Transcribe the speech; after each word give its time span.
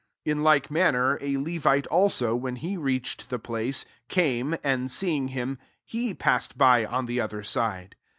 32 0.25 0.31
In 0.39 0.43
like 0.43 0.71
manner 0.71 1.19
a 1.21 1.37
Levite 1.37 1.85
also^ 1.91 2.35
when 2.35 2.55
he 2.55 2.75
reach 2.75 3.17
ed 3.19 3.25
the 3.29 3.37
place, 3.37 3.85
[camef 4.09 4.59
J 4.59 4.59
and 4.67 4.89
see 4.89 5.15
ing 5.15 5.29
fdmt 5.29 5.59
he 5.85 6.15
passed 6.15 6.57
by 6.57 6.85
on 6.87 7.05
the 7.05 7.21
other 7.21 7.43
side. 7.43 7.95